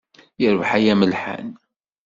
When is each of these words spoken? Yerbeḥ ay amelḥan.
Yerbeḥ 0.41 0.69
ay 0.77 0.85
amelḥan. 0.93 1.49